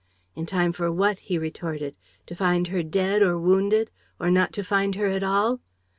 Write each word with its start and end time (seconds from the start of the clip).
"In 0.35 0.47
time 0.47 0.73
for 0.73 0.91
what?" 0.91 1.19
he 1.19 1.37
retorted. 1.37 1.95
"To 2.25 2.33
find 2.33 2.69
her 2.69 2.81
dead 2.81 3.21
or 3.21 3.37
wounded? 3.37 3.91
Or 4.19 4.31
not 4.31 4.51
to 4.53 4.63
find 4.63 4.95
her 4.95 5.05
at 5.09 5.21
all? 5.21 5.59